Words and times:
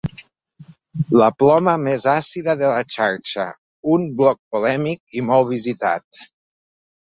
La 1.21 1.27
ploma 1.41 1.75
més 1.87 2.05
àcida 2.13 2.55
de 2.61 2.71
la 2.71 2.79
xarxa, 2.95 3.45
un 3.97 4.09
bloc 4.23 4.41
polèmic 4.57 5.21
i 5.21 5.25
molt 5.29 5.51
visitat. 5.53 6.25